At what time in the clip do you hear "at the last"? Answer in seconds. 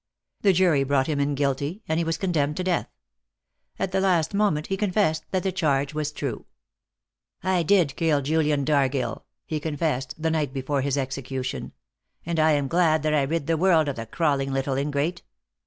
3.77-4.33